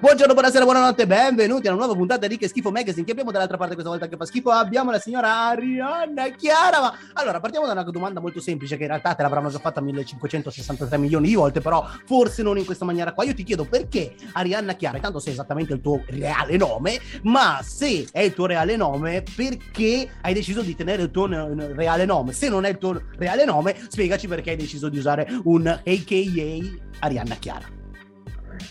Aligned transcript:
Buongiorno, 0.00 0.32
buonasera, 0.32 0.62
buonanotte, 0.62 1.08
benvenuti 1.08 1.66
a 1.66 1.72
una 1.72 1.80
nuova 1.80 1.98
puntata 1.98 2.28
di 2.28 2.36
Che 2.36 2.46
Schifo 2.46 2.70
Magazine. 2.70 3.04
Che 3.04 3.10
abbiamo 3.10 3.32
dall'altra 3.32 3.56
parte 3.56 3.74
questa 3.74 3.90
volta 3.90 4.06
che 4.06 4.16
fa 4.16 4.26
schifo? 4.26 4.50
Abbiamo 4.50 4.92
la 4.92 5.00
signora 5.00 5.48
Arianna 5.48 6.28
Chiara. 6.28 6.80
Ma 6.80 6.94
allora 7.14 7.40
partiamo 7.40 7.66
da 7.66 7.72
una 7.72 7.82
domanda 7.82 8.20
molto 8.20 8.40
semplice 8.40 8.76
che 8.76 8.82
in 8.82 8.90
realtà 8.90 9.14
te 9.14 9.22
l'avranno 9.22 9.50
già 9.50 9.58
fatta 9.58 9.80
1563 9.80 10.98
milioni 10.98 11.26
di 11.26 11.34
volte, 11.34 11.60
però 11.60 11.84
forse 12.04 12.44
non 12.44 12.56
in 12.58 12.64
questa 12.64 12.84
maniera 12.84 13.12
qua. 13.12 13.24
Io 13.24 13.34
ti 13.34 13.42
chiedo 13.42 13.64
perché 13.64 14.14
Arianna 14.34 14.74
Chiara, 14.74 14.98
intanto 14.98 15.18
se 15.18 15.30
è 15.30 15.32
esattamente 15.32 15.72
il 15.72 15.80
tuo 15.80 16.00
reale 16.06 16.56
nome, 16.56 17.00
ma 17.22 17.58
se 17.64 18.06
è 18.12 18.20
il 18.20 18.34
tuo 18.34 18.46
reale 18.46 18.76
nome, 18.76 19.24
perché 19.34 20.08
hai 20.20 20.32
deciso 20.32 20.60
di 20.62 20.76
tenere 20.76 21.02
il 21.02 21.10
tuo 21.10 21.26
reale 21.26 22.04
nome? 22.04 22.32
Se 22.34 22.48
non 22.48 22.64
è 22.64 22.68
il 22.68 22.78
tuo 22.78 23.02
reale 23.16 23.44
nome, 23.44 23.74
spiegaci 23.88 24.28
perché 24.28 24.50
hai 24.50 24.56
deciso 24.56 24.88
di 24.88 24.98
usare 24.98 25.28
un 25.42 25.66
AKA 25.66 26.78
Arianna 27.00 27.34
Chiara. 27.34 27.77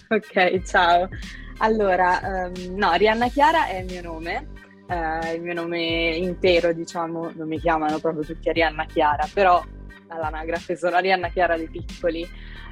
Ok, 0.09 0.61
ciao. 0.63 1.09
Allora, 1.57 2.51
um, 2.53 2.75
no, 2.75 2.89
Arianna 2.89 3.27
Chiara 3.27 3.67
è 3.67 3.79
il 3.79 3.85
mio 3.85 4.01
nome, 4.01 4.47
uh, 4.87 5.33
il 5.35 5.41
mio 5.41 5.53
nome 5.53 6.15
intero, 6.15 6.71
diciamo, 6.71 7.31
non 7.35 7.47
mi 7.47 7.59
chiamano 7.59 7.99
proprio 7.99 8.23
tutti 8.23 8.47
Arianna 8.47 8.85
Chiara, 8.85 9.27
però 9.33 9.61
all'anagrafe 10.07 10.77
sono 10.77 10.95
Arianna 10.95 11.27
Chiara 11.29 11.57
dei 11.57 11.67
Piccoli 11.69 12.25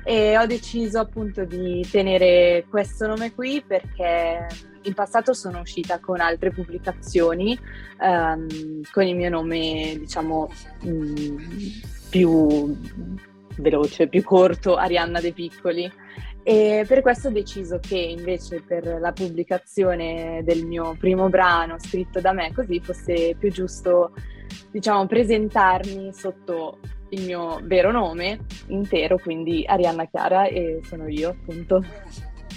e 0.06 0.38
ho 0.38 0.46
deciso 0.46 1.00
appunto 1.00 1.44
di 1.44 1.86
tenere 1.90 2.66
questo 2.70 3.08
nome 3.08 3.34
qui 3.34 3.62
perché 3.66 4.48
in 4.84 4.94
passato 4.94 5.34
sono 5.34 5.62
uscita 5.62 6.00
con 6.00 6.22
altre 6.22 6.52
pubblicazioni 6.52 7.60
um, 8.00 8.82
con 8.92 9.04
il 9.04 9.16
mio 9.16 9.30
nome, 9.30 9.96
diciamo, 9.98 10.50
um, 10.84 11.38
più 12.10 12.78
veloce, 13.58 14.08
più 14.08 14.24
corto, 14.24 14.76
Arianna 14.76 15.20
dei 15.20 15.34
Piccoli. 15.34 15.92
E 16.48 16.86
per 16.88 17.02
questo 17.02 17.30
ho 17.30 17.32
deciso 17.32 17.80
che 17.80 17.98
invece 17.98 18.62
per 18.62 19.00
la 19.00 19.12
pubblicazione 19.12 20.44
del 20.44 20.64
mio 20.64 20.96
primo 21.00 21.28
brano 21.28 21.80
scritto 21.80 22.22
da 22.22 22.34
me 22.34 22.54
così 22.54 22.80
fosse 22.84 23.36
più 23.36 23.52
giusto, 23.52 24.14
diciamo, 24.70 25.08
presentarmi 25.08 26.14
sotto 26.14 26.78
il 27.10 27.26
mio 27.26 27.60
vero 27.64 27.92
nome 27.92 28.42
intero, 28.68 29.18
quindi 29.18 29.66
Arianna 29.66 30.06
Chiara 30.06 30.46
e 30.46 30.82
sono 30.84 31.08
io, 31.08 31.30
appunto. 31.30 31.84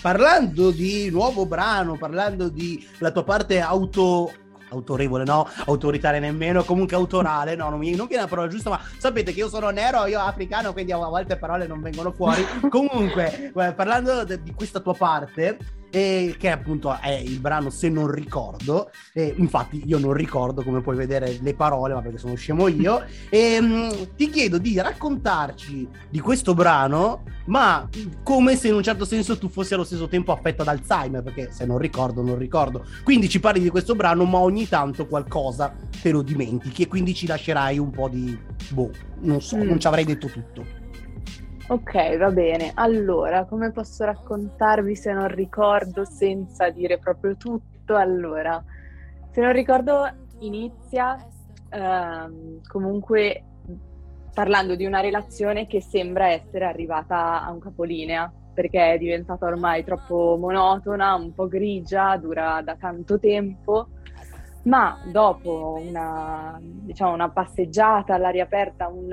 Parlando 0.03 0.70
di 0.70 1.09
nuovo 1.09 1.47
brano, 1.47 1.97
parlando 1.97 2.50
di 2.50 2.86
la 2.98 3.11
tua 3.11 3.25
parte 3.25 3.59
auto 3.59 4.31
autorevole, 4.70 5.24
no? 5.24 5.48
Autoritaria 5.66 6.20
nemmeno, 6.20 6.64
comunque 6.64 6.97
autorale, 6.97 7.55
no? 7.55 7.70
Non 7.70 7.78
mi 7.78 7.94
non 7.94 8.06
viene 8.06 8.22
la 8.22 8.28
parola 8.28 8.48
giusta, 8.48 8.70
ma 8.70 8.80
sapete 8.98 9.33
che 9.33 9.41
io 9.41 9.48
sono 9.48 9.70
nero, 9.70 10.06
io 10.06 10.20
africano, 10.20 10.72
quindi 10.72 10.92
a 10.92 10.98
volte 10.98 11.36
parole 11.36 11.66
non 11.66 11.80
vengono 11.80 12.12
fuori. 12.12 12.44
comunque, 12.69 13.52
parlando 13.75 14.25
di 14.25 14.52
questa 14.55 14.80
tua 14.80 14.94
parte, 14.94 15.56
e 15.91 16.36
che 16.39 16.50
appunto 16.50 16.97
è 17.00 17.12
il 17.12 17.39
brano 17.41 17.70
Se 17.70 17.89
non 17.89 18.11
ricordo. 18.11 18.91
E 19.12 19.34
infatti 19.36 19.83
io 19.86 19.98
non 19.98 20.12
ricordo, 20.12 20.62
come 20.62 20.81
puoi 20.81 20.97
vedere, 20.97 21.39
le 21.41 21.55
parole, 21.55 21.94
ma 21.94 22.03
perché 22.03 22.19
sono 22.19 22.34
scemo 22.34 22.69
io. 22.69 23.05
E 23.31 23.61
mh, 23.61 24.14
ti 24.16 24.31
chiedo 24.31 24.59
di 24.59 24.81
raccontarci 24.81 25.89
di 26.09 26.20
questo 26.20 26.55
brano, 26.55 27.25
ma 27.47 27.89
come 28.22 28.56
se 28.56 28.69
in 28.69 28.75
un 28.75 28.83
certo 28.83 29.05
senso 29.05 29.39
tu 29.39 29.48
fossi 29.48 29.75
allo 29.75 29.84
stesso 29.84 30.09
tempo 30.09 30.33
affetto 30.33 30.62
ad 30.62 30.69
Alzheimer, 30.69 31.22
perché 31.22 31.50
se 31.53 31.66
non 31.66 31.78
ricordo, 31.78 32.22
non 32.22 32.39
ricordo. 32.39 32.84
Quindi 33.05 33.28
ci 33.28 33.41
parli 33.41 33.61
di 33.61 33.69
questo 33.69 33.94
brano, 33.94 34.25
ma 34.25 34.39
ogni 34.39 34.69
tanto 34.69 35.06
qualcosa 35.06 35.75
te 36.03 36.11
lo 36.11 36.22
dimentichi 36.22 36.83
e 36.83 36.89
quindi 36.89 37.14
ci 37.14 37.27
lascerai 37.27 37.78
un 37.78 37.91
po' 37.91 38.09
di... 38.09 38.39
boh, 38.70 38.91
non 39.20 39.41
so, 39.41 39.56
mm. 39.56 39.62
non 39.62 39.78
ci 39.78 39.86
avrei 39.86 40.05
detto 40.05 40.28
tutto. 40.28 40.78
Ok, 41.70 42.16
va 42.16 42.30
bene. 42.30 42.70
Allora, 42.77 43.44
come 43.44 43.72
posso 43.72 44.02
raccontarvi 44.06 44.97
se 44.97 45.12
non 45.12 45.28
ricordo 45.28 46.02
senza 46.06 46.70
dire 46.70 46.97
proprio 46.97 47.36
tutto? 47.36 47.94
Allora, 47.94 48.64
se 49.30 49.42
non 49.42 49.52
ricordo 49.52 50.08
inizia 50.38 51.22
ehm, 51.69 52.62
comunque 52.66 53.44
parlando 54.32 54.76
di 54.76 54.87
una 54.87 55.00
relazione 55.00 55.66
che 55.66 55.82
sembra 55.82 56.28
essere 56.28 56.65
arrivata 56.65 57.43
a 57.44 57.50
un 57.53 57.59
capolinea, 57.59 58.32
perché 58.54 58.94
è 58.94 58.98
diventata 58.98 59.44
ormai 59.44 59.84
troppo 59.84 60.38
monotona, 60.41 61.16
un 61.16 61.34
po' 61.34 61.48
grigia, 61.48 62.16
dura 62.16 62.62
da 62.64 62.76
tanto 62.76 63.19
tempo 63.19 63.88
ma 64.62 64.98
dopo 65.10 65.81
una, 65.81 66.59
diciamo, 66.60 67.12
una 67.12 67.31
passeggiata 67.31 68.14
all'aria 68.14 68.43
aperta, 68.44 68.88
un, 68.88 69.10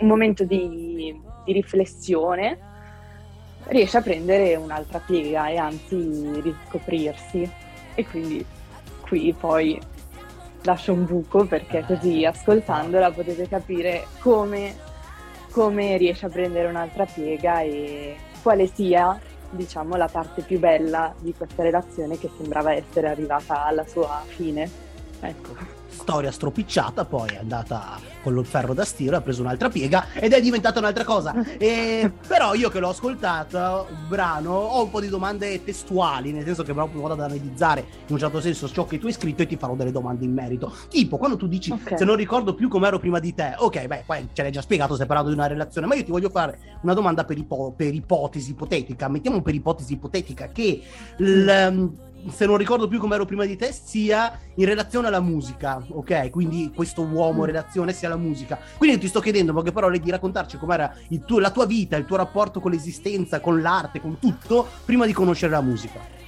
un 0.00 0.06
momento 0.06 0.44
di, 0.44 1.20
di, 1.44 1.52
riflessione, 1.52 2.58
riesce 3.66 3.98
a 3.98 4.02
prendere 4.02 4.56
un'altra 4.56 4.98
piega 4.98 5.48
e 5.48 5.56
anzi 5.56 6.40
riscoprirsi. 6.40 7.50
E 7.94 8.06
quindi 8.06 8.44
qui 9.00 9.34
poi 9.38 9.80
lascio 10.62 10.92
un 10.92 11.04
buco 11.04 11.44
perché 11.44 11.84
così 11.86 12.24
ascoltandola 12.24 13.10
potete 13.10 13.46
capire 13.48 14.06
come, 14.20 14.74
come 15.50 15.96
riesce 15.96 16.26
a 16.26 16.30
prendere 16.30 16.68
un'altra 16.68 17.04
piega 17.04 17.60
e 17.60 18.16
quale 18.42 18.66
sia 18.66 19.18
diciamo, 19.50 19.96
la 19.96 20.08
parte 20.08 20.42
più 20.42 20.58
bella 20.58 21.14
di 21.18 21.34
questa 21.34 21.62
relazione 21.62 22.18
che 22.18 22.30
sembrava 22.36 22.72
essere 22.72 23.08
arrivata 23.08 23.64
alla 23.64 23.86
sua 23.86 24.22
fine. 24.26 24.92
Ecco 25.20 25.82
storia 26.04 26.30
stropicciata, 26.30 27.06
poi 27.06 27.30
è 27.30 27.38
andata 27.38 27.98
con 28.22 28.36
il 28.36 28.44
ferro 28.44 28.74
da 28.74 28.84
stiro, 28.84 29.16
ha 29.16 29.20
preso 29.20 29.40
un'altra 29.40 29.70
piega 29.70 30.06
ed 30.12 30.32
è 30.32 30.40
diventata 30.40 30.78
un'altra 30.78 31.04
cosa. 31.04 31.34
E, 31.56 32.12
però 32.26 32.54
io 32.54 32.68
che 32.68 32.80
l'ho 32.80 32.90
ascoltato, 32.90 33.86
il 33.88 33.96
brano, 34.06 34.52
ho 34.52 34.82
un 34.82 34.90
po' 34.90 35.00
di 35.00 35.08
domande 35.08 35.64
testuali, 35.64 36.32
nel 36.32 36.44
senso 36.44 36.62
che 36.62 36.74
proprio 36.74 37.00
vado 37.00 37.14
ad 37.14 37.20
analizzare 37.20 37.80
in 38.06 38.12
un 38.12 38.18
certo 38.18 38.40
senso 38.40 38.68
ciò 38.68 38.84
che 38.84 38.98
tu 38.98 39.06
hai 39.06 39.12
scritto 39.12 39.42
e 39.42 39.46
ti 39.46 39.56
farò 39.56 39.74
delle 39.74 39.92
domande 39.92 40.24
in 40.24 40.32
merito. 40.32 40.74
Tipo, 40.90 41.16
quando 41.16 41.36
tu 41.36 41.46
dici 41.46 41.70
okay. 41.70 41.96
se 41.96 42.04
non 42.04 42.16
ricordo 42.16 42.54
più 42.54 42.68
com'ero 42.68 42.98
prima 42.98 43.18
di 43.18 43.32
te, 43.32 43.54
ok, 43.56 43.86
beh, 43.86 44.02
poi 44.04 44.28
ce 44.32 44.42
l'hai 44.42 44.52
già 44.52 44.60
spiegato, 44.60 44.94
stai 44.94 45.06
parlando 45.06 45.32
di 45.32 45.38
una 45.38 45.46
relazione, 45.46 45.86
ma 45.86 45.94
io 45.94 46.04
ti 46.04 46.10
voglio 46.10 46.28
fare 46.28 46.78
una 46.82 46.92
domanda 46.92 47.24
per, 47.24 47.38
ipo- 47.38 47.72
per 47.74 47.94
ipotesi 47.94 48.50
ipotetica. 48.50 49.08
Mettiamo 49.08 49.40
per 49.40 49.54
ipotesi 49.54 49.94
ipotetica 49.94 50.48
che 50.48 50.82
l- 51.16 52.12
se 52.30 52.46
non 52.46 52.56
ricordo 52.56 52.88
più 52.88 52.98
come 52.98 53.14
ero 53.14 53.24
prima 53.24 53.44
di 53.44 53.56
te, 53.56 53.72
sia 53.72 54.38
in 54.54 54.64
relazione 54.66 55.08
alla 55.08 55.20
musica, 55.20 55.84
ok? 55.88 56.30
Quindi 56.30 56.72
questo 56.74 57.02
uomo 57.02 57.40
in 57.40 57.46
relazione 57.46 57.92
sia 57.92 58.08
alla 58.08 58.16
musica. 58.16 58.58
Quindi 58.76 58.98
ti 58.98 59.08
sto 59.08 59.20
chiedendo, 59.20 59.52
poche 59.52 59.72
parole, 59.72 59.98
di 59.98 60.10
raccontarci 60.10 60.56
com'era 60.56 60.92
tuo, 61.26 61.38
la 61.38 61.50
tua 61.50 61.66
vita, 61.66 61.96
il 61.96 62.04
tuo 62.04 62.16
rapporto 62.16 62.60
con 62.60 62.70
l'esistenza, 62.70 63.40
con 63.40 63.60
l'arte, 63.60 64.00
con 64.00 64.18
tutto, 64.18 64.66
prima 64.84 65.06
di 65.06 65.12
conoscere 65.12 65.52
la 65.52 65.60
musica. 65.60 66.22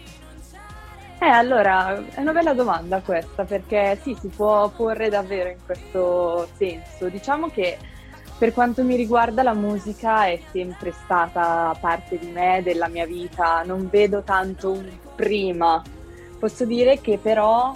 Eh, 1.18 1.26
allora, 1.26 2.04
è 2.10 2.20
una 2.20 2.32
bella 2.32 2.52
domanda 2.52 3.00
questa, 3.00 3.44
perché 3.44 3.98
sì, 4.02 4.14
si 4.20 4.28
può 4.28 4.68
porre 4.68 5.08
davvero 5.08 5.48
in 5.48 5.58
questo 5.64 6.46
senso. 6.56 7.08
Diciamo 7.08 7.48
che 7.48 7.78
per 8.38 8.52
quanto 8.52 8.84
mi 8.84 8.96
riguarda 8.96 9.42
la 9.42 9.54
musica 9.54 10.26
è 10.26 10.38
sempre 10.50 10.92
stata 10.92 11.74
parte 11.80 12.18
di 12.18 12.28
me, 12.28 12.60
della 12.62 12.88
mia 12.88 13.06
vita, 13.06 13.62
non 13.64 13.88
vedo 13.90 14.22
tanto 14.22 14.72
un 14.72 14.86
prima. 15.14 15.82
Posso 16.38 16.66
dire 16.66 17.00
che 17.00 17.18
però 17.20 17.72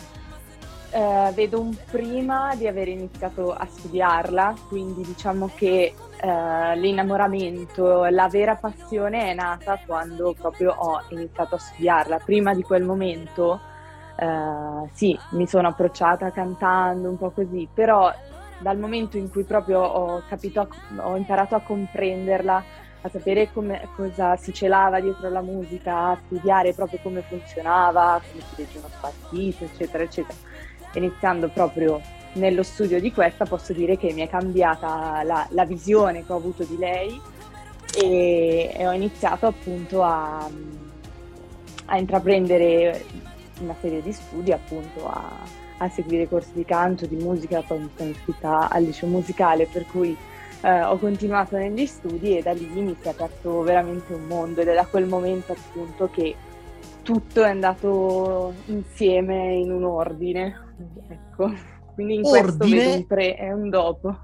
eh, 0.91 1.33
vedo 1.35 1.61
un 1.61 1.75
prima 1.91 2.55
di 2.57 2.67
aver 2.67 2.89
iniziato 2.89 3.55
a 3.55 3.67
studiarla, 3.67 4.55
quindi 4.69 5.03
diciamo 5.03 5.51
che 5.55 5.95
eh, 6.21 6.77
l'innamoramento, 6.77 8.05
la 8.11 8.29
vera 8.29 8.55
passione 8.57 9.31
è 9.31 9.35
nata 9.35 9.79
quando 9.87 10.35
proprio 10.39 10.75
ho 10.77 11.03
iniziato 11.09 11.55
a 11.55 11.59
studiarla. 11.59 12.19
Prima 12.19 12.53
di 12.53 12.63
quel 12.63 12.83
momento 12.83 13.61
eh, 14.17 14.91
sì, 14.93 15.19
mi 15.31 15.47
sono 15.47 15.69
approcciata 15.69 16.31
cantando 16.31 17.09
un 17.09 17.17
po' 17.17 17.31
così, 17.31 17.67
però 17.73 18.13
dal 18.61 18.79
momento 18.79 19.17
in 19.17 19.31
cui 19.31 19.45
proprio 19.45 19.81
ho 19.81 20.23
capito, 20.29 20.69
ho 20.97 21.17
imparato 21.17 21.55
a 21.55 21.61
comprenderla, 21.61 22.65
a 23.03 23.09
sapere 23.09 23.51
come, 23.53 23.89
cosa 23.97 24.37
si 24.37 24.53
celava 24.53 25.01
dietro 25.01 25.31
la 25.31 25.41
musica, 25.41 26.09
a 26.09 26.19
studiare 26.27 26.75
proprio 26.75 26.99
come 27.03 27.23
funzionava, 27.23 28.21
come 28.31 28.43
si 28.43 28.55
legge 28.57 28.79
uno 28.79 28.89
spartito, 28.89 29.65
eccetera, 29.65 30.05
eccetera. 30.05 30.39
Iniziando 30.95 31.49
proprio 31.49 32.01
nello 32.35 32.63
studio 32.63 33.01
di 33.01 33.13
questa, 33.13 33.47
posso 33.47 33.73
dire 33.73 33.97
che 33.97 34.13
mi 34.13 34.21
è 34.21 34.29
cambiata 34.29 35.23
la, 35.25 35.47
la 35.51 35.65
visione 35.65 36.25
che 36.25 36.33
ho 36.33 36.37
avuto 36.37 36.65
di 36.65 36.77
lei 36.77 37.21
e, 37.97 38.73
e 38.75 38.87
ho 38.87 38.93
iniziato 38.93 39.47
appunto 39.47 40.03
a, 40.03 40.49
a 41.87 41.99
intraprendere 41.99 43.05
una 43.61 43.75
serie 43.81 44.03
di 44.03 44.13
studi 44.13 44.53
appunto 44.53 45.09
a 45.09 45.69
a 45.83 45.89
seguire 45.89 46.29
corsi 46.29 46.53
di 46.55 46.65
canto, 46.65 47.07
di 47.07 47.17
musica, 47.17 47.63
poi 47.63 47.79
mi 47.79 47.91
sono 47.97 48.11
iscritta 48.11 48.69
al 48.69 48.83
liceo 48.83 49.09
musicale, 49.09 49.67
per 49.67 49.87
cui 49.87 50.17
eh, 50.63 50.83
ho 50.83 50.99
continuato 50.99 51.57
negli 51.57 51.87
studi 51.87 52.37
e 52.37 52.43
da 52.43 52.53
lì 52.53 52.69
mi 52.75 52.97
si 53.01 53.07
è 53.07 53.11
aperto 53.11 53.63
veramente 53.63 54.13
un 54.13 54.27
mondo 54.27 54.61
ed 54.61 54.69
è 54.69 54.75
da 54.75 54.85
quel 54.85 55.07
momento 55.07 55.53
appunto 55.53 56.11
che 56.11 56.35
tutto 57.03 57.43
è 57.43 57.49
andato 57.49 58.53
insieme 58.67 59.55
in 59.55 59.73
un 59.73 59.85
ordine. 59.85 60.75
Ecco. 61.09 61.51
Quindi 61.95 62.17
in 62.17 62.25
ordine, 62.25 62.43
questo 62.43 62.67
vedo 62.67 62.95
un 62.95 63.07
pre 63.07 63.39
e 63.39 63.53
un 63.53 63.71
dopo. 63.71 64.19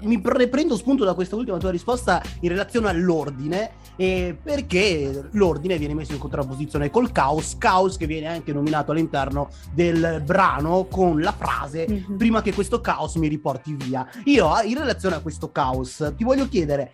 Mi 0.00 0.20
pre- 0.20 0.48
prendo 0.48 0.76
spunto 0.76 1.04
da 1.04 1.14
questa 1.14 1.36
ultima 1.36 1.58
tua 1.58 1.70
risposta 1.70 2.22
in 2.40 2.48
relazione 2.48 2.88
all'ordine, 2.88 3.72
eh, 3.96 4.36
perché 4.40 5.28
l'ordine 5.32 5.78
viene 5.78 5.94
messo 5.94 6.12
in 6.12 6.18
contrapposizione 6.18 6.90
col 6.90 7.12
caos, 7.12 7.56
caos 7.58 7.96
che 7.96 8.06
viene 8.06 8.26
anche 8.26 8.52
nominato 8.52 8.92
all'interno 8.92 9.48
del 9.72 10.22
brano 10.24 10.86
con 10.90 11.20
la 11.20 11.32
frase 11.32 11.86
mm-hmm. 11.90 12.16
prima 12.16 12.42
che 12.42 12.52
questo 12.52 12.80
caos 12.80 13.16
mi 13.16 13.28
riporti 13.28 13.74
via. 13.74 14.06
Io 14.24 14.48
in 14.62 14.78
relazione 14.78 15.16
a 15.16 15.20
questo 15.20 15.50
caos 15.50 16.12
ti 16.16 16.24
voglio 16.24 16.48
chiedere 16.48 16.92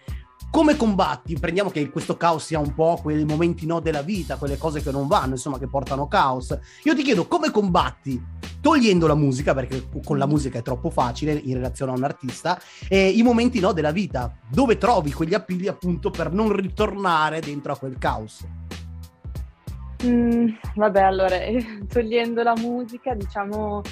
come 0.55 0.77
combatti? 0.77 1.37
Prendiamo 1.37 1.69
che 1.69 1.91
questo 1.91 2.17
caos 2.17 2.45
sia 2.45 2.61
un 2.61 2.75
po' 2.75 3.01
quei 3.03 3.25
momenti 3.25 3.67
no 3.67 3.81
della 3.81 4.03
vita, 4.03 4.37
quelle 4.37 4.57
cose 4.57 4.81
che 4.81 4.93
non 4.93 5.09
vanno, 5.09 5.33
insomma, 5.33 5.59
che 5.59 5.67
portano 5.67 6.07
caos. 6.07 6.57
Io 6.85 6.95
ti 6.95 7.03
chiedo 7.03 7.27
come 7.27 7.51
combatti, 7.51 8.23
togliendo 8.65 9.07
la 9.07 9.15
musica, 9.15 9.53
perché 9.53 9.91
con 10.03 10.17
la 10.17 10.27
musica 10.27 10.59
è 10.59 10.63
troppo 10.63 10.89
facile 10.89 11.35
in 11.35 11.53
relazione 11.53 11.93
a 11.93 11.97
un 11.97 12.03
artista, 12.03 12.59
eh, 12.89 13.11
i 13.11 13.23
momenti 13.23 13.61
no 13.61 13.73
della 13.73 13.91
vita, 13.91 14.35
dove 14.49 14.79
trovi 14.79 15.13
quegli 15.13 15.35
appigli 15.35 15.69
appunto 15.69 16.09
per 16.09 16.33
non 16.33 16.51
ritornare 16.51 17.41
dentro 17.41 17.75
a 17.75 17.77
quel 17.77 17.99
caos. 17.99 18.43
Mm, 20.07 20.49
vabbè, 20.77 21.03
allora, 21.03 21.37
togliendo 21.93 22.43
la 22.43 22.55
musica, 22.57 23.13
diciamo 23.13 23.83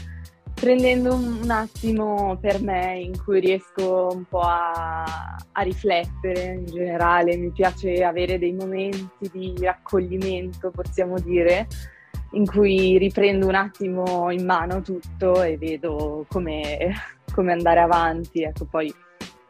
prendendo 0.55 1.17
un, 1.17 1.51
attimo 1.51 2.39
per 2.41 2.63
me 2.63 2.99
in 2.99 3.21
cui 3.23 3.41
riesco 3.41 4.09
un 4.13 4.25
po' 4.25 4.41
a, 4.41 5.05
a, 5.53 5.63
riflettere 5.63 6.55
in 6.55 6.65
generale, 6.65 7.37
mi 7.37 7.51
piace 7.51 8.03
avere 8.03 8.39
dei 8.39 8.53
momenti 8.53 9.29
di 9.33 9.55
raccoglimento, 9.61 10.71
possiamo 10.71 11.19
dire, 11.19 11.67
in 12.33 12.47
cui 12.47 12.99
riprendo 12.99 13.47
un 13.47 13.55
attimo 13.55 14.31
in 14.31 14.45
mano 14.45 14.81
tutto 14.81 15.43
e 15.43 15.57
vedo 15.57 16.25
come, 16.29 16.93
come 17.33 17.53
andare 17.53 17.81
avanti. 17.81 18.43
Ecco, 18.43 18.67
poi 18.67 18.93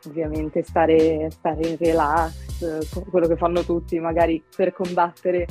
ovviamente 0.07 0.63
stare, 0.63 1.31
stare 1.31 1.69
in 1.69 1.77
relax, 1.79 2.89
quello 3.09 3.29
che 3.29 3.37
fanno 3.37 3.63
tutti, 3.63 3.99
magari 3.99 4.43
per 4.55 4.73
combattere 4.73 5.47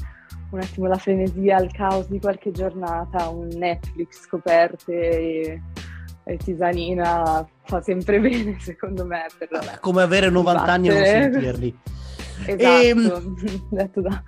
un 0.51 0.59
attimo 0.59 0.87
la 0.87 0.97
frenesia, 0.97 1.59
il 1.59 1.71
caos 1.71 2.07
di 2.07 2.19
qualche 2.19 2.51
giornata, 2.51 3.29
un 3.29 3.47
Netflix 3.53 4.23
scoperte 4.23 4.91
e, 4.93 5.61
e 6.25 6.37
tisanina 6.37 7.47
fa 7.63 7.81
sempre 7.81 8.19
bene 8.21 8.57
secondo 8.59 9.05
me. 9.05 9.25
Per 9.37 9.47
Vabbè, 9.49 9.79
come 9.79 10.01
avere 10.01 10.29
90 10.29 10.63
anni 10.63 10.87
e 10.89 10.93
non 10.93 11.05
sentirli. 11.05 11.77
Esatto, 12.43 12.63
e, 12.63 12.87
ehm, 12.87 13.67
detto 13.69 14.01
da... 14.01 14.23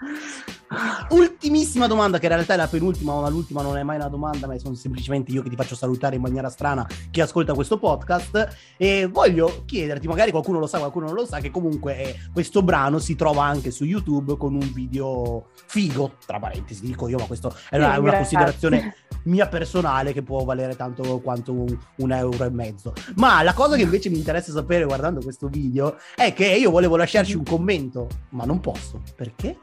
Ultimissima 1.10 1.88
domanda, 1.88 2.20
che 2.20 2.26
in 2.26 2.34
realtà 2.34 2.54
è 2.54 2.58
la 2.58 2.68
penultima, 2.68 3.20
ma 3.20 3.30
l'ultima 3.30 3.62
non 3.62 3.78
è 3.78 3.84
mai 3.84 3.98
una 3.98 4.08
domanda, 4.08 4.48
ma 4.48 4.58
sono 4.58 4.76
semplicemente 4.76 5.32
io 5.32 5.42
che 5.42 5.50
ti 5.50 5.56
faccio 5.56 5.76
salutare 5.76 6.16
in 6.16 6.22
maniera 6.22 6.50
strana 6.50 6.88
chi 7.12 7.22
ascolta 7.22 7.54
questo 7.54 7.78
podcast. 7.78 8.76
E 8.78 9.08
voglio 9.12 9.64
chiederti, 9.66 10.08
magari 10.08 10.32
qualcuno 10.32 10.60
lo 10.60 10.68
sa, 10.68 10.80
qualcuno 10.80 11.08
non 11.08 11.16
lo 11.16 11.26
sa, 11.26 11.40
che 11.40 11.52
comunque 11.52 11.98
eh, 11.98 12.16
questo 12.32 12.64
brano 12.64 13.00
si 13.00 13.16
trova 13.16 13.44
anche 13.44 13.72
su 13.72 13.84
YouTube 13.84 14.38
con 14.38 14.54
un 14.54 14.72
video 14.74 15.50
figo, 15.66 16.18
tra 16.26 16.40
parentesi, 16.40 16.86
dico 16.86 17.08
io, 17.08 17.18
ma 17.18 17.26
questo 17.26 17.54
è 17.70 17.78
una, 17.78 18.00
una 18.00 18.16
considerazione 18.16 18.96
mia 19.24 19.48
personale 19.48 20.14
che 20.14 20.22
può 20.22 20.44
valere 20.44 20.76
tanto 20.76 21.20
quanto 21.20 21.54
un, 21.54 21.78
un, 21.98 22.12
euro 22.12 22.44
e 22.44 22.50
mezzo. 22.50 22.94
Ma 23.16 23.42
la 23.42 23.54
cosa 23.54 23.76
che 23.76 23.84
invece 23.84 24.10
mi 24.10 24.18
interessa 24.18 24.52
sapere 24.52 24.86
guardando 24.86 25.22
questo 25.22 25.48
video 25.48 25.98
è 26.16 26.34
che 26.34 26.48
io 26.48 26.72
volevo 26.72 26.96
lasciarci 26.96 27.36
un 27.36 27.44
commento, 27.44 28.08
ma 28.30 28.46
non 28.46 28.60
posso. 28.60 29.02
Perché? 29.16 29.58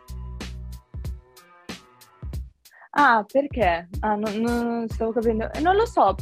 Ah, 3.02 3.24
perché? 3.26 3.88
Ah, 4.00 4.14
non, 4.14 4.34
non 4.34 4.86
stavo 4.88 5.12
capendo. 5.12 5.50
Eh, 5.52 5.60
non 5.60 5.74
lo 5.74 5.86
so, 5.86 6.14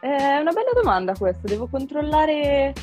è 0.00 0.36
una 0.38 0.52
bella 0.52 0.72
domanda 0.74 1.14
questa, 1.14 1.40
devo 1.44 1.66
controllare 1.66 2.74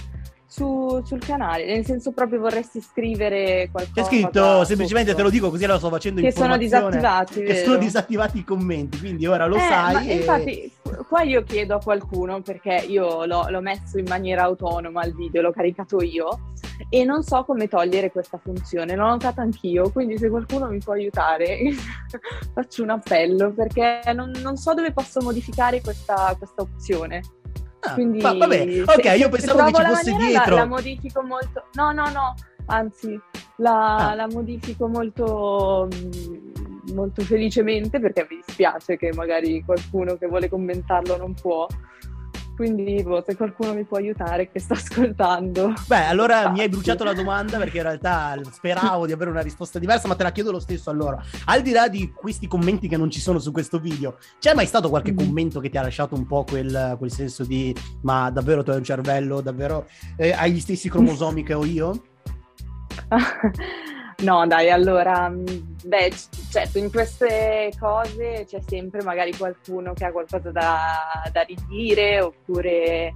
su, 0.47 0.99
sul 1.03 1.19
canale, 1.19 1.65
nel 1.65 1.85
senso 1.85 2.13
proprio 2.13 2.39
vorresti 2.39 2.81
scrivere 2.81 3.69
qualcosa. 3.71 4.01
C'è 4.01 4.07
scritto, 4.07 4.63
semplicemente 4.65 5.11
sotto. 5.11 5.21
te 5.21 5.27
lo 5.27 5.33
dico 5.33 5.49
così 5.51 5.65
lo 5.67 5.77
sto 5.77 5.89
facendo 5.89 6.21
Che 6.21 6.31
sono 6.31 6.57
disattivati, 6.57 7.33
Che 7.41 7.53
vero? 7.53 7.65
sono 7.65 7.77
disattivati 7.77 8.37
i 8.39 8.43
commenti, 8.43 8.97
quindi 8.97 9.27
ora 9.27 9.45
lo 9.45 9.55
eh, 9.55 9.59
sai. 9.59 10.09
E... 10.09 10.15
Infatti, 10.15 10.71
qua 11.13 11.21
io 11.21 11.43
chiedo 11.43 11.75
a 11.75 11.79
qualcuno, 11.79 12.41
perché 12.41 12.85
io 12.87 13.25
l'ho, 13.25 13.47
l'ho 13.47 13.61
messo 13.61 13.99
in 13.99 14.05
maniera 14.07 14.45
autonoma 14.45 15.05
il 15.05 15.13
video, 15.13 15.43
l'ho 15.43 15.51
caricato 15.51 16.01
io, 16.01 16.53
e 16.89 17.03
non 17.05 17.21
so 17.21 17.43
come 17.43 17.67
togliere 17.67 18.11
questa 18.11 18.39
funzione, 18.39 18.95
l'ho 18.95 19.05
notata 19.05 19.43
anch'io, 19.43 19.91
quindi 19.91 20.17
se 20.17 20.27
qualcuno 20.27 20.69
mi 20.69 20.79
può 20.79 20.93
aiutare 20.93 21.59
faccio 22.51 22.81
un 22.81 22.89
appello, 22.89 23.53
perché 23.53 24.01
non, 24.15 24.31
non 24.41 24.57
so 24.57 24.73
dove 24.73 24.91
posso 24.91 25.21
modificare 25.21 25.81
questa, 25.81 26.33
questa 26.35 26.63
opzione. 26.63 27.21
Ah, 27.81 27.93
Quindi, 27.93 28.19
va, 28.19 28.33
vabbè, 28.33 28.81
ok, 28.83 29.01
se, 29.03 29.15
io 29.15 29.29
pensavo 29.29 29.65
che 29.65 29.73
ci 29.75 29.83
fosse 29.83 30.15
dietro. 30.15 30.55
La, 30.55 30.61
la, 30.61 30.65
modifico 30.65 31.21
molto. 31.21 31.65
No, 31.73 31.91
no, 31.91 32.09
no, 32.09 32.33
anzi, 32.67 33.19
la, 33.57 33.97
ah. 33.97 34.15
la 34.15 34.27
modifico 34.27 34.87
molto, 34.87 35.89
mm, 35.93 36.52
molto 36.93 37.21
felicemente 37.23 37.99
perché 37.99 38.27
mi 38.29 38.37
dispiace 38.45 38.97
che 38.97 39.11
magari 39.13 39.63
qualcuno 39.63 40.15
che 40.15 40.27
vuole 40.27 40.49
commentarlo 40.49 41.17
non 41.17 41.33
può. 41.33 41.67
Quindi 42.55 43.01
boh, 43.01 43.23
se 43.25 43.35
qualcuno 43.35 43.73
mi 43.73 43.83
può 43.83 43.97
aiutare 43.97 44.49
che 44.51 44.59
sto 44.59 44.73
ascoltando. 44.77 45.73
Beh, 45.87 46.05
allora 46.05 46.49
mi 46.49 46.59
hai 46.61 46.69
bruciato 46.69 47.03
la 47.03 47.13
domanda 47.13 47.57
perché 47.57 47.77
in 47.77 47.83
realtà 47.83 48.39
speravo 48.49 49.05
di 49.05 49.11
avere 49.11 49.31
una 49.31 49.41
risposta 49.41 49.79
diversa, 49.79 50.07
ma 50.07 50.15
te 50.15 50.23
la 50.23 50.31
chiedo 50.31 50.51
lo 50.51 50.59
stesso 50.59 50.89
allora. 50.89 51.21
Al 51.45 51.61
di 51.61 51.71
là 51.71 51.87
di 51.87 52.11
questi 52.13 52.47
commenti 52.47 52.87
che 52.87 52.97
non 52.97 53.09
ci 53.09 53.19
sono 53.19 53.39
su 53.39 53.51
questo 53.51 53.79
video, 53.79 54.17
c'è 54.39 54.53
mai 54.53 54.67
stato 54.67 54.89
qualche 54.89 55.13
mm-hmm. 55.13 55.25
commento 55.25 55.59
che 55.59 55.69
ti 55.69 55.77
ha 55.77 55.81
lasciato 55.81 56.15
un 56.15 56.27
po' 56.27 56.43
quel, 56.43 56.95
quel 56.97 57.11
senso 57.11 57.43
di 57.43 57.75
ma 58.01 58.29
davvero 58.29 58.61
tu 58.63 58.69
hai 58.69 58.77
un 58.77 58.83
cervello, 58.83 59.41
davvero 59.41 59.87
eh, 60.15 60.31
hai 60.31 60.51
gli 60.51 60.59
stessi 60.59 60.89
cromosomi 60.89 61.43
che 61.43 61.53
ho 61.53 61.65
io? 61.65 62.03
No, 64.23 64.47
dai, 64.47 64.69
allora, 64.69 65.27
mm, 65.29 65.45
beh, 65.83 66.11
certo, 66.49 66.77
in 66.77 66.89
queste 66.89 67.73
cose 67.77 68.45
c'è 68.47 68.61
sempre 68.65 69.03
magari 69.03 69.35
qualcuno 69.35 69.91
che 69.91 70.05
ha 70.05 70.11
qualcosa 70.13 70.49
da, 70.49 71.29
da 71.29 71.41
ridire 71.41 72.21
oppure 72.21 73.13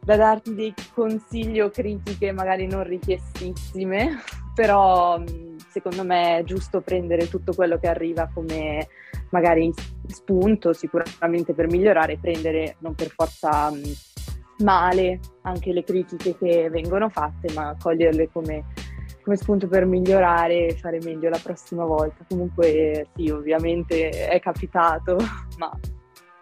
da 0.00 0.16
darti 0.16 0.54
dei 0.54 0.72
consigli 0.92 1.60
o 1.60 1.70
critiche 1.70 2.30
magari 2.30 2.68
non 2.68 2.84
richiestissime, 2.84 4.22
però 4.54 5.18
mm, 5.18 5.56
secondo 5.70 6.04
me 6.04 6.38
è 6.38 6.44
giusto 6.44 6.82
prendere 6.82 7.28
tutto 7.28 7.52
quello 7.52 7.76
che 7.78 7.88
arriva 7.88 8.30
come 8.32 8.86
magari 9.30 9.72
spunto, 10.06 10.72
sicuramente 10.72 11.52
per 11.52 11.66
migliorare, 11.66 12.18
prendere 12.20 12.76
non 12.78 12.94
per 12.94 13.08
forza 13.08 13.72
mm, 13.72 13.82
male 14.58 15.18
anche 15.42 15.72
le 15.72 15.82
critiche 15.82 16.36
che 16.36 16.70
vengono 16.70 17.08
fatte, 17.08 17.52
ma 17.52 17.74
coglierle 17.76 18.30
come 18.30 18.64
come 19.24 19.36
spunto 19.36 19.66
per 19.66 19.86
migliorare 19.86 20.66
e 20.66 20.76
fare 20.76 21.00
meglio 21.02 21.30
la 21.30 21.40
prossima 21.42 21.84
volta. 21.84 22.24
Comunque 22.28 23.08
sì, 23.16 23.30
ovviamente 23.30 24.10
è 24.10 24.38
capitato, 24.38 25.16
ma 25.56 25.70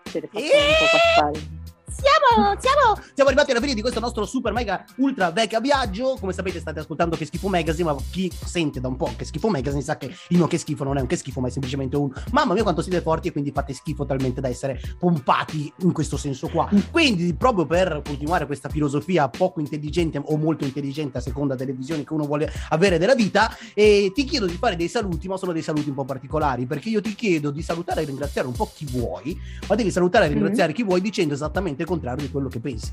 ce 0.03 0.21
le 0.21 0.27
facciamo 0.27 0.51
un 0.51 0.75
po' 0.79 1.31
passare. 1.31 1.62
Siamo, 2.02 2.56
siamo, 2.59 3.00
siamo 3.14 3.30
arrivati 3.30 3.52
alla 3.52 3.61
fine 3.61 3.75
di 3.75 3.80
questo 3.80 4.00
nostro 4.00 4.26
super 4.26 4.52
mega 4.52 4.85
ultra 4.97 5.30
vecchio 5.30 5.61
viaggio. 5.61 6.16
Come 6.18 6.32
sapete, 6.32 6.59
state 6.59 6.80
ascoltando 6.80 7.16
Che 7.16 7.26
Schifo 7.26 7.47
Magazine. 7.47 7.92
Ma 7.92 7.97
chi 8.11 8.28
sente 8.44 8.80
da 8.80 8.88
un 8.88 8.97
po' 8.97 9.12
Che 9.16 9.25
Schifo 9.25 9.49
Magazine 9.49 9.82
sa 9.82 9.97
che 9.97 10.06
il 10.06 10.37
mio 10.37 10.49
Che 10.49 10.59
Schifo 10.59 10.82
non 10.82 10.99
è 10.99 11.00
un 11.00 11.06
Che 11.06 11.14
Schifo, 11.14 11.40
ma 11.40 11.47
è 11.47 11.50
semplicemente 11.50 11.97
un 11.97 12.11
mamma 12.32 12.54
mia, 12.54 12.64
quanto 12.64 12.82
siete 12.82 13.00
forti 13.02 13.28
e 13.28 13.32
quindi 13.32 13.52
fate 13.52 13.73
schifo 13.73 14.04
talmente 14.04 14.40
da 14.40 14.49
essere 14.49 14.80
pompati 14.99 15.73
in 15.78 15.92
questo 15.92 16.16
senso 16.16 16.49
qua. 16.49 16.68
Quindi, 16.90 17.35
proprio 17.35 17.66
per 17.66 18.02
continuare 18.04 18.47
questa 18.47 18.68
filosofia 18.68 19.28
poco 19.28 19.61
intelligente 19.61 20.21
o 20.25 20.37
molto 20.37 20.64
intelligente 20.64 21.18
a 21.18 21.21
seconda 21.21 21.54
delle 21.54 21.73
visioni 21.73 22.04
che 22.04 22.12
uno 22.12 22.25
vuole 22.25 22.50
avere 22.71 22.99
della 22.99 23.14
vita, 23.14 23.56
eh, 23.75 24.11
ti 24.12 24.25
chiedo 24.25 24.47
di 24.47 24.56
fare 24.56 24.75
dei 24.75 24.88
saluti, 24.88 25.28
ma 25.28 25.37
sono 25.37 25.52
dei 25.52 25.62
saluti 25.62 25.88
un 25.88 25.94
po' 25.94 26.04
particolari. 26.04 26.66
Perché 26.66 26.88
io 26.88 27.00
ti 27.00 27.14
chiedo 27.14 27.52
di 27.52 27.62
salutare 27.62 28.02
e 28.02 28.06
ringraziare 28.06 28.49
un 28.49 28.54
po' 28.54 28.71
chi 28.75 28.87
vuoi, 28.87 29.38
ma 29.68 29.76
devi 29.76 29.92
salutare 29.92 30.25
e 30.25 30.28
mm-hmm. 30.28 30.37
ringraziare 30.37 30.71
mm-hmm. 30.71 30.80
chi 30.80 30.85
vuoi 30.85 31.00
dicendo 31.00 31.35
esattamente 31.35 31.85
contrario 31.93 32.25
di 32.25 32.31
quello 32.31 32.49
che 32.49 32.61
pensi. 32.61 32.93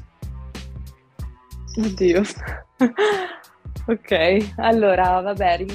Oddio. 1.78 2.22
ok, 3.88 4.54
allora, 4.58 5.22
vabbè, 5.22 5.66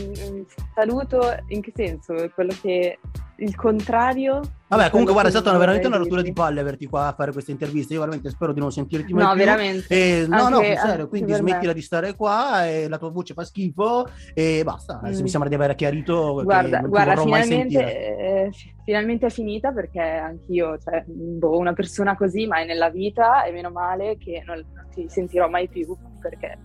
saluto 0.75 1.37
in 1.49 1.63
che 1.63 1.73
senso? 1.75 2.15
Quello 2.35 2.55
che 2.61 2.99
il 3.37 3.55
contrario 3.57 4.41
Vabbè, 4.67 4.91
comunque, 4.91 5.13
guarda, 5.13 5.31
è 5.31 5.33
stata 5.33 5.51
una, 5.51 5.59
veramente 5.59 5.87
una 5.87 5.99
rottura 5.99 6.23
di 6.23 6.33
palle 6.33 6.59
averti 6.59 6.87
qua 6.87 7.07
a 7.07 7.13
fare 7.13 7.33
questa 7.33 7.53
intervista. 7.53 7.93
Io 7.95 8.01
veramente 8.01 8.31
spero 8.31 8.53
di 8.53 8.59
non 8.59 8.73
sentirti 8.73 9.13
mai. 9.13 9.23
No, 9.23 9.31
più. 9.31 9.39
veramente. 9.39 9.87
E, 9.89 10.27
no, 10.27 10.37
anche, 10.37 10.75
no, 10.75 10.81
serio, 10.81 11.09
quindi 11.09 11.33
smettila 11.33 11.69
me. 11.69 11.75
di 11.75 11.81
stare 11.83 12.15
qua. 12.17 12.67
E 12.67 12.89
la 12.89 12.99
tua 12.99 13.11
voce 13.11 13.35
fa 13.35 13.45
schifo. 13.45 14.09
E 14.33 14.63
basta. 14.65 15.01
Mm. 15.05 15.21
Mi 15.21 15.29
sembra 15.29 15.49
di 15.49 15.55
aver 15.55 15.75
chiarito. 15.77 16.43
Guarda, 16.43 16.81
guarda 16.81 17.17
finalmente, 17.17 18.17
eh, 18.17 18.51
finalmente 18.85 19.27
è 19.27 19.31
finita 19.31 19.71
perché 19.71 20.01
anch'io, 20.01 20.77
cioè, 20.79 21.05
boh, 21.07 21.57
una 21.57 21.73
persona 21.73 22.17
così 22.17 22.47
mai 22.47 22.67
nella 22.67 22.91
vita. 22.91 23.45
E 23.45 23.53
meno 23.53 23.71
male 23.71 24.17
che 24.19 24.43
non, 24.45 24.57
non 24.57 24.89
ti 24.93 25.07
sentirò 25.09 25.49
mai 25.49 25.69
più 25.69 25.97
perché. 26.21 26.59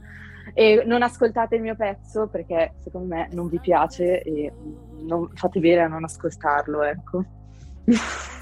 E 0.54 0.84
non 0.86 1.02
ascoltate 1.02 1.56
il 1.56 1.62
mio 1.62 1.76
pezzo 1.76 2.28
perché 2.28 2.74
secondo 2.80 3.14
me 3.14 3.30
non 3.32 3.48
vi 3.48 3.60
piace 3.60 4.22
e 4.22 4.52
non, 5.02 5.30
fate 5.34 5.60
bene 5.60 5.82
a 5.82 5.88
non 5.88 6.04
ascoltarlo, 6.04 6.84
ecco. 6.84 7.24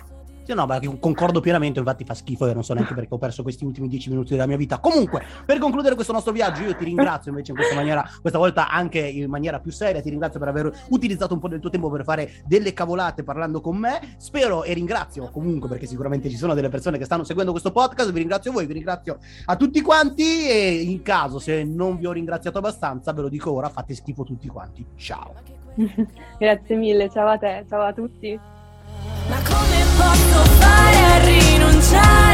Sì, 0.47 0.53
no, 0.53 0.65
ma 0.65 0.79
concordo 0.97 1.41
pienamente, 1.41 1.79
infatti 1.79 2.05
fa 2.05 2.13
schifo 2.13 2.47
e 2.47 2.53
non 2.53 2.63
so 2.63 2.73
neanche 2.73 2.93
perché 2.93 3.13
ho 3.13 3.17
perso 3.17 3.43
questi 3.43 3.65
ultimi 3.65 3.89
dieci 3.89 4.07
minuti 4.09 4.29
della 4.29 4.45
mia 4.45 4.55
vita. 4.55 4.79
Comunque, 4.79 5.21
per 5.45 5.57
concludere 5.57 5.93
questo 5.93 6.13
nostro 6.13 6.31
viaggio, 6.31 6.61
io 6.61 6.73
ti 6.73 6.85
ringrazio 6.85 7.31
invece 7.31 7.51
in 7.51 7.57
questa 7.57 7.75
maniera, 7.75 8.09
questa 8.21 8.39
volta 8.39 8.69
anche 8.69 8.99
in 8.99 9.29
maniera 9.29 9.59
più 9.59 9.71
seria, 9.73 9.99
ti 9.99 10.09
ringrazio 10.09 10.39
per 10.39 10.47
aver 10.47 10.71
utilizzato 10.87 11.33
un 11.33 11.41
po' 11.41 11.49
del 11.49 11.59
tuo 11.59 11.69
tempo 11.69 11.89
per 11.89 12.05
fare 12.05 12.31
delle 12.45 12.71
cavolate 12.71 13.23
parlando 13.23 13.59
con 13.59 13.75
me. 13.75 14.15
Spero 14.19 14.63
e 14.63 14.71
ringrazio 14.71 15.29
comunque 15.31 15.67
perché 15.67 15.85
sicuramente 15.85 16.29
ci 16.29 16.37
sono 16.37 16.53
delle 16.53 16.69
persone 16.69 16.97
che 16.97 17.03
stanno 17.03 17.25
seguendo 17.25 17.51
questo 17.51 17.73
podcast, 17.73 18.13
vi 18.13 18.19
ringrazio 18.19 18.53
voi, 18.53 18.67
vi 18.67 18.73
ringrazio 18.73 19.17
a 19.47 19.55
tutti 19.57 19.81
quanti 19.81 20.47
e 20.47 20.81
in 20.81 21.01
caso 21.01 21.39
se 21.39 21.65
non 21.65 21.97
vi 21.97 22.05
ho 22.05 22.13
ringraziato 22.13 22.59
abbastanza, 22.59 23.11
ve 23.11 23.23
lo 23.23 23.27
dico 23.27 23.51
ora, 23.51 23.67
fate 23.67 23.93
schifo 23.93 24.23
tutti 24.23 24.47
quanti. 24.47 24.85
Ciao. 24.95 25.33
Grazie 26.39 26.75
mille, 26.77 27.09
ciao 27.09 27.27
a 27.27 27.37
te, 27.37 27.65
ciao 27.67 27.81
a 27.81 27.91
tutti. 27.91 28.56
Ma 29.29 29.37
come 29.43 29.85
posso 29.97 30.43
fare 30.59 30.97
a 30.97 31.17
rinunciare? 31.25 32.26